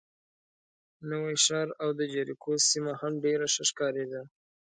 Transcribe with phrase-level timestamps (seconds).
[1.09, 4.21] نوی ښار او د جریکو سیمه هم ډېره ښه ښکارېده.